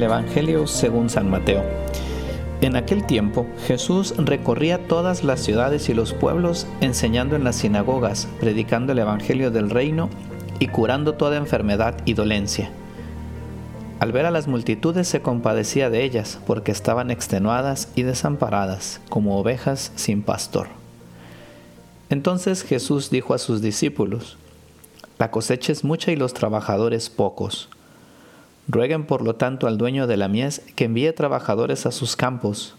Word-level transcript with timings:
Del 0.00 0.08
Evangelio 0.08 0.66
según 0.66 1.10
San 1.10 1.28
Mateo. 1.28 1.62
En 2.62 2.74
aquel 2.74 3.04
tiempo 3.04 3.46
Jesús 3.66 4.14
recorría 4.16 4.88
todas 4.88 5.24
las 5.24 5.40
ciudades 5.40 5.90
y 5.90 5.94
los 5.94 6.14
pueblos 6.14 6.66
enseñando 6.80 7.36
en 7.36 7.44
las 7.44 7.56
sinagogas, 7.56 8.26
predicando 8.40 8.92
el 8.92 9.00
Evangelio 9.00 9.50
del 9.50 9.68
reino 9.68 10.08
y 10.58 10.68
curando 10.68 11.16
toda 11.16 11.36
enfermedad 11.36 11.96
y 12.06 12.14
dolencia. 12.14 12.70
Al 13.98 14.12
ver 14.12 14.24
a 14.24 14.30
las 14.30 14.46
multitudes 14.48 15.06
se 15.06 15.20
compadecía 15.20 15.90
de 15.90 16.02
ellas, 16.02 16.40
porque 16.46 16.72
estaban 16.72 17.10
extenuadas 17.10 17.92
y 17.94 18.02
desamparadas, 18.02 19.02
como 19.10 19.38
ovejas 19.38 19.92
sin 19.96 20.22
pastor. 20.22 20.68
Entonces 22.08 22.62
Jesús 22.62 23.10
dijo 23.10 23.34
a 23.34 23.38
sus 23.38 23.60
discípulos, 23.60 24.38
La 25.18 25.30
cosecha 25.30 25.72
es 25.72 25.84
mucha 25.84 26.10
y 26.10 26.16
los 26.16 26.32
trabajadores 26.32 27.10
pocos. 27.10 27.68
Rueguen 28.68 29.04
por 29.04 29.22
lo 29.22 29.34
tanto 29.34 29.66
al 29.66 29.78
dueño 29.78 30.06
de 30.06 30.16
la 30.16 30.28
mies 30.28 30.62
que 30.76 30.84
envíe 30.84 31.12
trabajadores 31.12 31.86
a 31.86 31.92
sus 31.92 32.16
campos. 32.16 32.74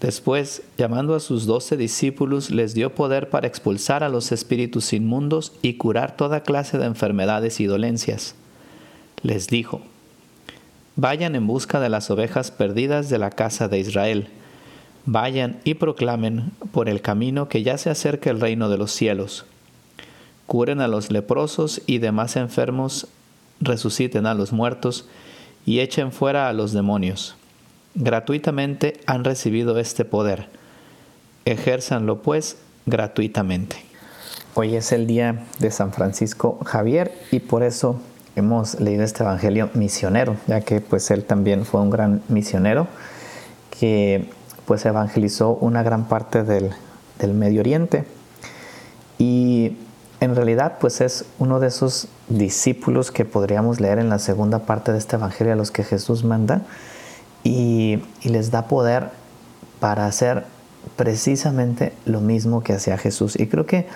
Después, 0.00 0.62
llamando 0.76 1.16
a 1.16 1.20
sus 1.20 1.46
doce 1.46 1.76
discípulos, 1.76 2.50
les 2.50 2.74
dio 2.74 2.94
poder 2.94 3.30
para 3.30 3.48
expulsar 3.48 4.04
a 4.04 4.08
los 4.08 4.30
espíritus 4.30 4.92
inmundos 4.92 5.52
y 5.60 5.74
curar 5.74 6.16
toda 6.16 6.44
clase 6.44 6.78
de 6.78 6.84
enfermedades 6.84 7.58
y 7.58 7.66
dolencias. 7.66 8.36
Les 9.22 9.48
dijo, 9.48 9.82
Vayan 10.94 11.34
en 11.34 11.46
busca 11.46 11.78
de 11.78 11.88
las 11.88 12.10
ovejas 12.10 12.50
perdidas 12.50 13.08
de 13.08 13.18
la 13.18 13.30
casa 13.30 13.68
de 13.68 13.78
Israel. 13.78 14.28
Vayan 15.06 15.60
y 15.64 15.74
proclamen 15.74 16.50
por 16.72 16.88
el 16.88 17.00
camino 17.00 17.48
que 17.48 17.62
ya 17.62 17.78
se 17.78 17.88
acerca 17.88 18.30
el 18.30 18.40
reino 18.40 18.68
de 18.68 18.78
los 18.78 18.92
cielos. 18.92 19.46
Curen 20.46 20.80
a 20.80 20.88
los 20.88 21.10
leprosos 21.10 21.82
y 21.86 21.98
demás 21.98 22.36
enfermos 22.36 23.06
resuciten 23.60 24.26
a 24.26 24.34
los 24.34 24.52
muertos 24.52 25.06
y 25.66 25.80
echen 25.80 26.12
fuera 26.12 26.48
a 26.48 26.52
los 26.52 26.72
demonios. 26.72 27.36
Gratuitamente 27.94 29.00
han 29.06 29.24
recibido 29.24 29.78
este 29.78 30.04
poder. 30.04 30.48
Ejérzanlo 31.44 32.22
pues 32.22 32.58
gratuitamente. 32.86 33.76
Hoy 34.54 34.76
es 34.76 34.92
el 34.92 35.06
día 35.06 35.44
de 35.58 35.70
San 35.70 35.92
Francisco 35.92 36.58
Javier 36.64 37.12
y 37.30 37.40
por 37.40 37.62
eso 37.62 38.00
hemos 38.36 38.80
leído 38.80 39.04
este 39.04 39.22
evangelio 39.22 39.70
misionero, 39.74 40.36
ya 40.46 40.60
que 40.60 40.80
pues 40.80 41.10
él 41.10 41.24
también 41.24 41.64
fue 41.64 41.80
un 41.80 41.90
gran 41.90 42.22
misionero 42.28 42.88
que 43.78 44.30
pues 44.64 44.84
evangelizó 44.84 45.52
una 45.52 45.82
gran 45.82 46.08
parte 46.08 46.44
del, 46.44 46.70
del 47.18 47.34
Medio 47.34 47.60
Oriente. 47.60 48.04
Y 49.18 49.76
en 50.20 50.34
realidad 50.34 50.78
pues 50.80 51.00
es 51.00 51.24
uno 51.38 51.60
de 51.60 51.68
esos 51.68 52.08
discípulos 52.28 53.10
que 53.10 53.24
podríamos 53.24 53.80
leer 53.80 53.98
en 53.98 54.08
la 54.08 54.18
segunda 54.18 54.60
parte 54.60 54.92
de 54.92 54.98
este 54.98 55.16
Evangelio 55.16 55.52
a 55.52 55.56
los 55.56 55.70
que 55.70 55.84
Jesús 55.84 56.24
manda 56.24 56.62
y, 57.44 58.02
les 58.24 58.50
da 58.50 58.66
poder 58.66 59.10
para 59.80 60.06
hacer 60.06 60.44
precisamente 60.96 61.92
lo 62.04 62.20
mismo 62.20 62.62
que 62.62 62.72
hacía 62.72 62.98
Jesús. 62.98 63.38
Y 63.38 63.46
creo 63.46 63.64
que 63.64 63.86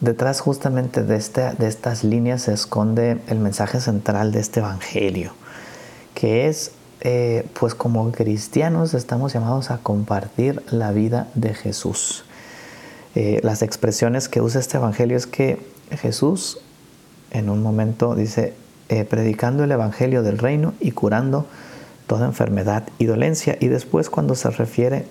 detrás 0.00 0.40
justamente 0.40 1.02
de, 1.02 1.16
este, 1.16 1.52
de 1.52 1.68
estas 1.68 2.02
líneas 2.02 2.42
se 2.42 2.54
esconde 2.54 3.20
el 3.28 3.38
mensaje 3.38 3.80
central 3.80 4.32
de 4.32 4.40
este 4.40 4.60
Evangelio, 4.60 5.32
que 6.14 6.48
es, 6.48 6.72
eh, 7.02 7.46
pues 7.58 7.74
como 7.74 8.10
cristianos 8.10 8.94
estamos 8.94 9.34
llamados 9.34 9.70
a 9.70 9.78
compartir 9.78 10.62
la 10.70 10.92
vida 10.92 11.28
de 11.34 11.52
Jesús. 11.52 12.24
Eh, 13.14 13.40
las 13.42 13.62
expresiones 13.62 14.28
que 14.28 14.40
usa 14.40 14.60
este 14.60 14.78
Evangelio 14.78 15.16
es 15.16 15.26
que 15.26 15.58
Jesús 16.00 16.58
en 17.32 17.48
un 17.48 17.62
momento 17.62 18.14
dice, 18.14 18.54
eh, 18.88 19.04
predicando 19.04 19.64
el 19.64 19.72
Evangelio 19.72 20.22
del 20.22 20.38
reino 20.38 20.74
y 20.80 20.92
curando 20.92 21.46
toda 22.06 22.26
enfermedad 22.26 22.84
y 22.98 23.06
dolencia. 23.06 23.56
Y 23.58 23.68
después 23.68 24.10
cuando 24.10 24.34
se 24.34 24.50
refiere 24.50 25.06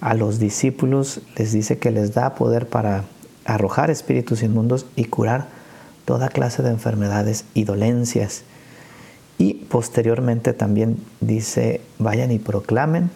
a 0.00 0.14
los 0.14 0.38
discípulos, 0.38 1.20
les 1.36 1.52
dice 1.52 1.78
que 1.78 1.90
les 1.90 2.14
da 2.14 2.34
poder 2.34 2.66
para 2.66 3.04
arrojar 3.46 3.90
espíritus 3.90 4.42
inmundos 4.42 4.86
y 4.96 5.06
curar 5.06 5.48
toda 6.04 6.28
clase 6.28 6.62
de 6.62 6.70
enfermedades 6.70 7.44
y 7.54 7.64
dolencias. 7.64 8.42
Y 9.38 9.54
posteriormente 9.54 10.52
también 10.52 10.98
dice, 11.20 11.80
vayan 11.98 12.30
y 12.30 12.38
proclamen 12.38 13.10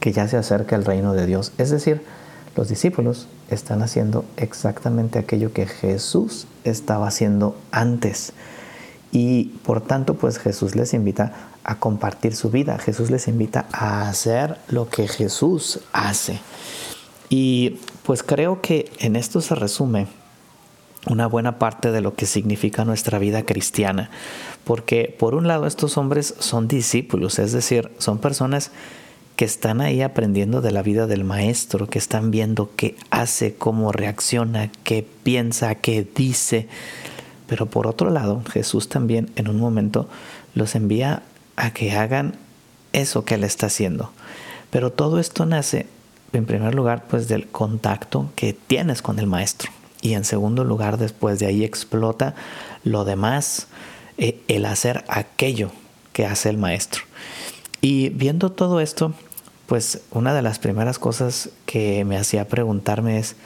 que 0.00 0.12
ya 0.12 0.28
se 0.28 0.36
acerca 0.36 0.76
el 0.76 0.84
reino 0.84 1.14
de 1.14 1.26
Dios. 1.26 1.52
Es 1.56 1.70
decir, 1.70 2.02
los 2.56 2.68
discípulos 2.68 3.26
están 3.50 3.82
haciendo 3.82 4.24
exactamente 4.36 5.18
aquello 5.18 5.52
que 5.52 5.66
Jesús 5.66 6.46
estaba 6.64 7.08
haciendo 7.08 7.56
antes. 7.70 8.32
Y 9.12 9.44
por 9.64 9.80
tanto, 9.80 10.14
pues 10.14 10.38
Jesús 10.38 10.76
les 10.76 10.94
invita 10.94 11.50
a 11.64 11.78
compartir 11.78 12.34
su 12.34 12.50
vida. 12.50 12.78
Jesús 12.78 13.10
les 13.10 13.28
invita 13.28 13.66
a 13.72 14.08
hacer 14.08 14.58
lo 14.68 14.88
que 14.88 15.08
Jesús 15.08 15.80
hace. 15.92 16.40
Y 17.28 17.80
pues 18.04 18.22
creo 18.22 18.60
que 18.60 18.90
en 18.98 19.16
esto 19.16 19.40
se 19.40 19.54
resume 19.54 20.06
una 21.06 21.26
buena 21.26 21.58
parte 21.58 21.92
de 21.92 22.00
lo 22.00 22.14
que 22.14 22.26
significa 22.26 22.84
nuestra 22.84 23.18
vida 23.18 23.44
cristiana. 23.44 24.10
Porque 24.64 25.14
por 25.18 25.34
un 25.34 25.48
lado 25.48 25.66
estos 25.66 25.96
hombres 25.96 26.34
son 26.38 26.68
discípulos, 26.68 27.38
es 27.38 27.52
decir, 27.52 27.90
son 27.98 28.18
personas 28.18 28.70
que 29.40 29.46
están 29.46 29.80
ahí 29.80 30.02
aprendiendo 30.02 30.60
de 30.60 30.70
la 30.70 30.82
vida 30.82 31.06
del 31.06 31.24
maestro, 31.24 31.86
que 31.86 31.98
están 31.98 32.30
viendo 32.30 32.72
qué 32.76 32.94
hace, 33.08 33.54
cómo 33.54 33.90
reacciona, 33.90 34.70
qué 34.84 35.02
piensa, 35.22 35.76
qué 35.76 36.06
dice. 36.14 36.68
Pero 37.46 37.64
por 37.64 37.86
otro 37.86 38.10
lado, 38.10 38.42
Jesús 38.52 38.90
también 38.90 39.30
en 39.36 39.48
un 39.48 39.56
momento 39.56 40.10
los 40.52 40.74
envía 40.74 41.22
a 41.56 41.72
que 41.72 41.92
hagan 41.92 42.34
eso 42.92 43.24
que 43.24 43.36
él 43.36 43.44
está 43.44 43.68
haciendo. 43.68 44.12
Pero 44.68 44.92
todo 44.92 45.18
esto 45.18 45.46
nace, 45.46 45.86
en 46.34 46.44
primer 46.44 46.74
lugar, 46.74 47.04
pues 47.08 47.26
del 47.26 47.48
contacto 47.48 48.30
que 48.36 48.52
tienes 48.52 49.00
con 49.00 49.18
el 49.18 49.26
maestro. 49.26 49.70
Y 50.02 50.12
en 50.12 50.26
segundo 50.26 50.64
lugar, 50.64 50.98
después 50.98 51.38
de 51.38 51.46
ahí 51.46 51.64
explota 51.64 52.34
lo 52.84 53.06
demás, 53.06 53.68
eh, 54.18 54.38
el 54.48 54.66
hacer 54.66 55.02
aquello 55.08 55.70
que 56.12 56.26
hace 56.26 56.50
el 56.50 56.58
maestro. 56.58 57.04
Y 57.80 58.10
viendo 58.10 58.52
todo 58.52 58.80
esto, 58.80 59.14
pues 59.70 60.00
una 60.10 60.34
de 60.34 60.42
las 60.42 60.58
primeras 60.58 60.98
cosas 60.98 61.50
que 61.64 62.04
me 62.04 62.16
hacía 62.16 62.48
preguntarme 62.48 63.20
es, 63.20 63.36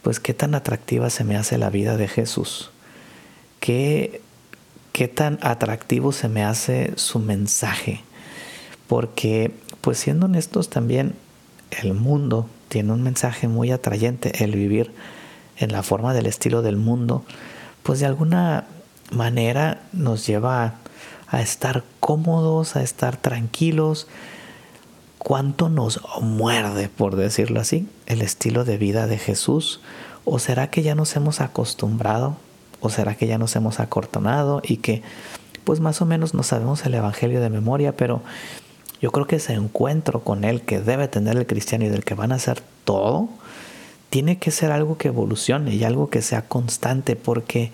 pues 0.00 0.20
qué 0.20 0.32
tan 0.32 0.54
atractiva 0.54 1.10
se 1.10 1.24
me 1.24 1.36
hace 1.36 1.58
la 1.58 1.70
vida 1.70 1.96
de 1.96 2.06
Jesús, 2.06 2.70
qué, 3.58 4.20
qué 4.92 5.08
tan 5.08 5.40
atractivo 5.42 6.12
se 6.12 6.28
me 6.28 6.44
hace 6.44 6.92
su 6.94 7.18
mensaje, 7.18 8.04
porque 8.86 9.50
pues 9.80 9.98
siendo 9.98 10.26
honestos 10.26 10.70
también 10.70 11.16
el 11.82 11.94
mundo 11.94 12.48
tiene 12.68 12.92
un 12.92 13.02
mensaje 13.02 13.48
muy 13.48 13.72
atrayente, 13.72 14.44
el 14.44 14.54
vivir 14.54 14.92
en 15.56 15.72
la 15.72 15.82
forma 15.82 16.14
del 16.14 16.26
estilo 16.26 16.62
del 16.62 16.76
mundo, 16.76 17.24
pues 17.82 17.98
de 17.98 18.06
alguna 18.06 18.66
manera 19.10 19.82
nos 19.92 20.28
lleva 20.28 20.74
a 21.26 21.42
estar 21.42 21.82
cómodos, 21.98 22.76
a 22.76 22.84
estar 22.84 23.16
tranquilos, 23.16 24.06
cuánto 25.30 25.68
nos 25.68 26.00
muerde, 26.20 26.88
por 26.88 27.14
decirlo 27.14 27.60
así, 27.60 27.86
el 28.06 28.20
estilo 28.20 28.64
de 28.64 28.78
vida 28.78 29.06
de 29.06 29.16
Jesús? 29.16 29.80
¿O 30.24 30.40
será 30.40 30.70
que 30.70 30.82
ya 30.82 30.96
nos 30.96 31.14
hemos 31.14 31.40
acostumbrado? 31.40 32.34
¿O 32.80 32.90
será 32.90 33.14
que 33.14 33.28
ya 33.28 33.38
nos 33.38 33.54
hemos 33.54 33.78
acortonado 33.78 34.60
y 34.64 34.78
que 34.78 35.04
pues 35.62 35.78
más 35.78 36.02
o 36.02 36.04
menos 36.04 36.34
no 36.34 36.42
sabemos 36.42 36.84
el 36.84 36.94
Evangelio 36.94 37.40
de 37.40 37.48
memoria, 37.48 37.96
pero 37.96 38.22
yo 39.00 39.12
creo 39.12 39.28
que 39.28 39.36
ese 39.36 39.52
encuentro 39.52 40.24
con 40.24 40.42
Él 40.42 40.62
que 40.62 40.80
debe 40.80 41.06
tener 41.06 41.36
el 41.36 41.46
cristiano 41.46 41.84
y 41.84 41.90
del 41.90 42.02
que 42.02 42.14
van 42.14 42.32
a 42.32 42.34
hacer 42.34 42.60
todo, 42.82 43.28
tiene 44.08 44.38
que 44.38 44.50
ser 44.50 44.72
algo 44.72 44.98
que 44.98 45.06
evolucione 45.06 45.76
y 45.76 45.84
algo 45.84 46.10
que 46.10 46.22
sea 46.22 46.48
constante 46.48 47.14
porque 47.14 47.70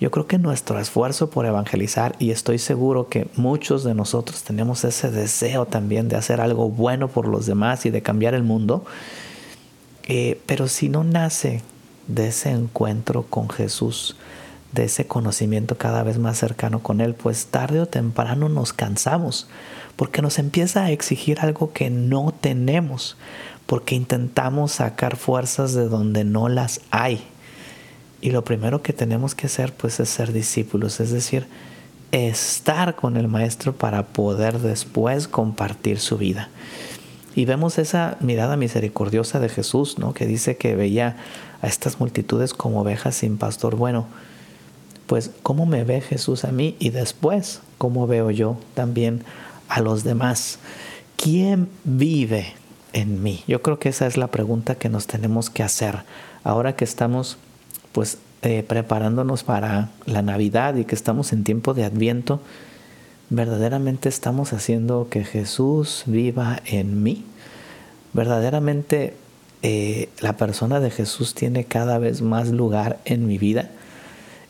yo 0.00 0.10
creo 0.10 0.26
que 0.26 0.38
nuestro 0.38 0.80
esfuerzo 0.80 1.28
por 1.28 1.44
evangelizar, 1.44 2.16
y 2.18 2.30
estoy 2.30 2.58
seguro 2.58 3.08
que 3.08 3.28
muchos 3.36 3.84
de 3.84 3.94
nosotros 3.94 4.42
tenemos 4.42 4.82
ese 4.84 5.10
deseo 5.10 5.66
también 5.66 6.08
de 6.08 6.16
hacer 6.16 6.40
algo 6.40 6.70
bueno 6.70 7.08
por 7.08 7.28
los 7.28 7.44
demás 7.44 7.84
y 7.84 7.90
de 7.90 8.00
cambiar 8.00 8.32
el 8.32 8.42
mundo, 8.42 8.84
eh, 10.04 10.40
pero 10.46 10.68
si 10.68 10.88
no 10.88 11.04
nace 11.04 11.62
de 12.08 12.28
ese 12.28 12.50
encuentro 12.50 13.24
con 13.24 13.50
Jesús, 13.50 14.16
de 14.72 14.84
ese 14.84 15.06
conocimiento 15.06 15.76
cada 15.76 16.02
vez 16.02 16.18
más 16.18 16.38
cercano 16.38 16.80
con 16.80 17.02
Él, 17.02 17.14
pues 17.14 17.46
tarde 17.46 17.80
o 17.80 17.86
temprano 17.86 18.48
nos 18.48 18.72
cansamos, 18.72 19.48
porque 19.96 20.22
nos 20.22 20.38
empieza 20.38 20.84
a 20.84 20.90
exigir 20.92 21.40
algo 21.40 21.72
que 21.74 21.90
no 21.90 22.32
tenemos, 22.40 23.18
porque 23.66 23.96
intentamos 23.96 24.72
sacar 24.72 25.16
fuerzas 25.16 25.74
de 25.74 25.88
donde 25.88 26.24
no 26.24 26.48
las 26.48 26.80
hay. 26.90 27.22
Y 28.20 28.30
lo 28.30 28.44
primero 28.44 28.82
que 28.82 28.92
tenemos 28.92 29.34
que 29.34 29.46
hacer 29.46 29.72
pues 29.72 30.00
es 30.00 30.08
ser 30.08 30.32
discípulos, 30.32 31.00
es 31.00 31.10
decir, 31.10 31.46
estar 32.12 32.96
con 32.96 33.16
el 33.16 33.28
maestro 33.28 33.74
para 33.74 34.06
poder 34.06 34.58
después 34.58 35.28
compartir 35.28 35.98
su 36.00 36.18
vida. 36.18 36.48
Y 37.34 37.44
vemos 37.44 37.78
esa 37.78 38.16
mirada 38.20 38.56
misericordiosa 38.56 39.38
de 39.38 39.48
Jesús, 39.48 39.98
¿no? 39.98 40.12
Que 40.12 40.26
dice 40.26 40.56
que 40.56 40.74
veía 40.74 41.16
a 41.62 41.66
estas 41.66 42.00
multitudes 42.00 42.54
como 42.54 42.80
ovejas 42.80 43.14
sin 43.14 43.38
pastor. 43.38 43.76
Bueno, 43.76 44.06
pues 45.06 45.30
cómo 45.42 45.64
me 45.66 45.84
ve 45.84 46.00
Jesús 46.00 46.44
a 46.44 46.52
mí 46.52 46.76
y 46.78 46.90
después 46.90 47.60
cómo 47.78 48.06
veo 48.06 48.30
yo 48.30 48.58
también 48.74 49.24
a 49.68 49.80
los 49.80 50.04
demás. 50.04 50.58
¿Quién 51.16 51.68
vive 51.84 52.54
en 52.92 53.22
mí? 53.22 53.44
Yo 53.46 53.62
creo 53.62 53.78
que 53.78 53.90
esa 53.90 54.06
es 54.06 54.16
la 54.16 54.28
pregunta 54.28 54.74
que 54.74 54.88
nos 54.88 55.06
tenemos 55.06 55.50
que 55.50 55.62
hacer 55.62 56.00
ahora 56.44 56.74
que 56.74 56.84
estamos 56.84 57.38
pues 57.92 58.18
eh, 58.42 58.64
preparándonos 58.66 59.42
para 59.44 59.90
la 60.06 60.22
Navidad 60.22 60.76
y 60.76 60.84
que 60.84 60.94
estamos 60.94 61.32
en 61.32 61.44
tiempo 61.44 61.74
de 61.74 61.84
Adviento. 61.84 62.40
¿Verdaderamente 63.28 64.08
estamos 64.08 64.52
haciendo 64.52 65.08
que 65.10 65.24
Jesús 65.24 66.04
viva 66.06 66.60
en 66.66 67.02
mí? 67.02 67.24
¿Verdaderamente 68.12 69.14
eh, 69.62 70.08
la 70.20 70.36
persona 70.36 70.80
de 70.80 70.90
Jesús 70.90 71.34
tiene 71.34 71.64
cada 71.64 71.98
vez 71.98 72.22
más 72.22 72.48
lugar 72.48 72.98
en 73.04 73.26
mi 73.26 73.38
vida? 73.38 73.70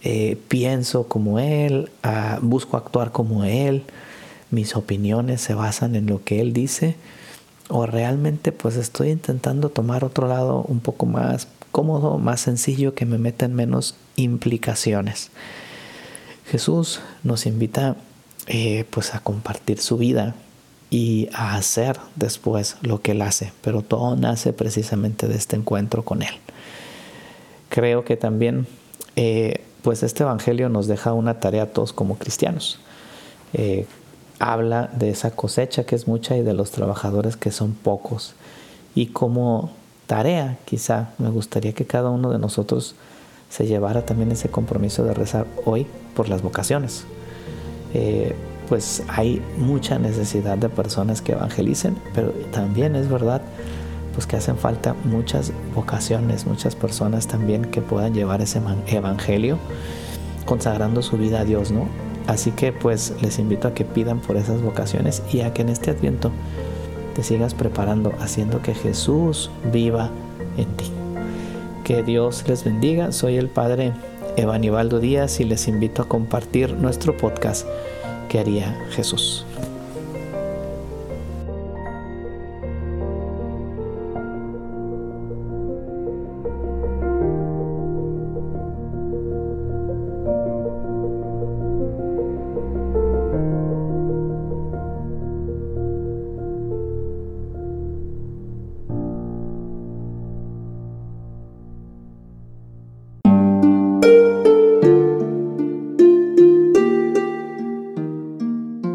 Eh, 0.03 0.39
pienso 0.49 1.09
como 1.09 1.39
Él, 1.39 1.91
ah, 2.03 2.39
busco 2.41 2.79
actuar 2.79 3.13
como 3.13 3.45
Él, 3.45 3.83
mis 4.51 4.75
opiniones 4.77 5.43
se 5.43 5.55
basan 5.55 5.95
en 5.95 6.07
lo 6.07 6.25
que 6.25 6.41
Él 6.41 6.53
dice, 6.55 6.97
o 7.71 7.87
realmente 7.87 8.53
pues 8.53 8.77
estoy 8.77 9.11
intentando 9.11 9.71
tomar 9.71 10.05
otro 10.05 10.29
lado 10.29 10.65
un 10.69 10.81
poco 10.81 11.07
más 11.07 11.49
cómodo, 11.71 12.19
más 12.19 12.41
sencillo, 12.41 12.95
que 12.95 13.07
me 13.07 13.19
meta 13.19 13.47
en 13.47 13.55
menos 13.55 13.95
implicaciones. 14.17 15.31
Jesús 16.47 17.01
nos 17.23 17.47
invita 17.47 17.97
eh, 18.47 18.85
pues 18.91 19.15
a 19.15 19.21
compartir 19.21 19.79
su 19.79 19.97
vida 19.97 20.35
y 20.91 21.29
a 21.33 21.55
hacer 21.55 21.99
después 22.17 22.77
lo 22.83 23.01
que 23.01 23.13
Él 23.13 23.23
hace, 23.23 23.53
pero 23.63 23.83
todo 23.83 24.17
nace 24.17 24.53
precisamente 24.53 25.29
de 25.29 25.37
este 25.37 25.55
encuentro 25.55 26.05
con 26.05 26.23
Él. 26.23 26.35
Creo 27.69 28.05
que 28.05 28.17
también 28.17 28.67
eh, 29.15 29.63
pues 29.83 30.03
este 30.03 30.25
Evangelio 30.25 30.69
nos 30.69 30.89
deja 30.89 31.13
una 31.13 31.39
tarea 31.39 31.63
a 31.63 31.67
todos 31.67 31.93
como 31.93 32.19
cristianos. 32.19 32.81
Eh, 33.53 33.87
habla 34.41 34.91
de 34.93 35.11
esa 35.11 35.31
cosecha 35.31 35.85
que 35.85 35.95
es 35.95 36.09
mucha 36.09 36.37
y 36.37 36.43
de 36.43 36.55
los 36.55 36.73
trabajadores 36.73 37.37
que 37.37 37.53
son 37.53 37.73
pocos. 37.73 38.35
Y 38.95 39.07
como 39.07 39.71
tarea, 40.09 40.59
quizá 40.65 41.11
me 41.19 41.31
gustaría 41.31 41.73
que 41.73 41.87
cada 41.87 42.11
uno 42.11 42.31
de 42.31 42.39
nosotros 42.39 42.97
se 43.49 43.67
llevara 43.67 44.05
también 44.05 44.33
ese 44.33 44.49
compromiso 44.49 45.05
de 45.05 45.15
rezar 45.15 45.47
hoy 45.65 45.87
por 46.17 46.29
las 46.29 46.43
vocaciones. 46.43 47.05
Eh, 47.95 48.35
pues 48.69 49.03
hay 49.09 49.43
mucha 49.59 49.99
necesidad 49.99 50.57
de 50.57 50.69
personas 50.69 51.21
que 51.23 51.33
evangelicen, 51.33 51.97
pero 52.15 52.31
también 52.53 52.97
es 52.97 53.09
verdad 53.09 53.43
pues 54.15 54.27
que 54.27 54.37
hacen 54.37 54.57
falta 54.57 54.95
muchas 55.05 55.53
vocaciones, 55.75 56.47
muchas 56.47 56.75
personas 56.75 57.27
también 57.27 57.65
que 57.65 57.81
puedan 57.81 58.15
llevar 58.15 58.41
ese 58.41 58.61
evangelio 58.89 59.59
consagrando 60.47 61.03
su 61.03 61.17
vida 61.17 61.41
a 61.41 61.45
Dios, 61.45 61.71
¿no? 61.71 62.10
Así 62.31 62.53
que 62.53 62.73
pues 62.73 63.13
les 63.23 63.41
invito 63.41 63.67
a 63.67 63.75
que 63.75 63.85
pidan 63.85 64.21
por 64.21 64.37
esas 64.37 64.63
vocaciones 64.63 65.21
y 65.33 65.41
a 65.41 65.53
que 65.53 65.63
en 65.63 65.69
este 65.69 65.91
adviento 65.91 66.31
te 67.17 67.25
sigas 67.25 67.55
preparando, 67.55 68.13
haciendo 68.21 68.63
que 68.63 68.73
Jesús 68.73 69.51
viva 69.73 70.11
en 70.57 70.67
ti. 70.77 70.85
Que 71.83 72.05
Dios 72.05 72.45
les 72.47 72.63
bendiga. 72.63 73.11
Soy 73.11 73.37
el 73.37 73.49
Padre 73.49 73.95
Evanibaldo 74.37 75.01
Díaz 75.01 75.41
y 75.41 75.45
les 75.45 75.67
invito 75.67 76.03
a 76.03 76.09
compartir 76.09 76.75
nuestro 76.75 77.17
podcast 77.17 77.67
que 78.29 78.39
haría 78.39 78.81
Jesús. 78.91 79.45